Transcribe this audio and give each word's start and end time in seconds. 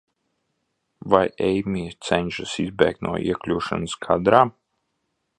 Vai 1.13 1.21
Eimija 1.47 1.91
cenšas 2.07 2.53
izbēgt 2.63 3.05
no 3.07 3.11
iekļūšanas 3.27 3.95
kadrā? 4.07 4.41